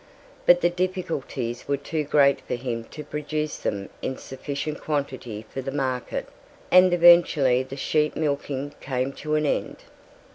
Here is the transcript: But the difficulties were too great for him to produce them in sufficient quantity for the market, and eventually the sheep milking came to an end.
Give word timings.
But 0.47 0.61
the 0.61 0.69
difficulties 0.71 1.67
were 1.67 1.77
too 1.77 2.03
great 2.03 2.41
for 2.47 2.55
him 2.55 2.85
to 2.85 3.03
produce 3.03 3.59
them 3.59 3.89
in 4.01 4.17
sufficient 4.17 4.81
quantity 4.81 5.45
for 5.53 5.61
the 5.61 5.69
market, 5.71 6.27
and 6.71 6.91
eventually 6.91 7.61
the 7.61 7.77
sheep 7.77 8.15
milking 8.15 8.73
came 8.79 9.13
to 9.13 9.35
an 9.35 9.45
end. 9.45 9.83